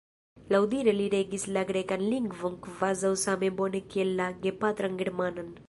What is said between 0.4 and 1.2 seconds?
Laŭdire li